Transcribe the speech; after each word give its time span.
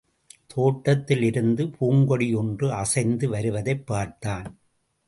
தோட்டத்தில் 0.47 1.21
இருந்த 1.21 1.63
பூங்கொடி 1.63 2.35
ஒன்று 2.35 2.73
அசைந்து 2.73 3.29
வருவதைப் 3.29 3.87
பார்த்தான். 3.87 4.57